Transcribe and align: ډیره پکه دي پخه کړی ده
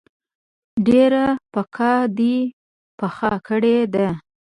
ډیره 0.85 1.25
پکه 1.53 1.93
دي 2.17 2.37
پخه 2.99 3.33
کړی 3.47 3.77
ده 3.93 4.07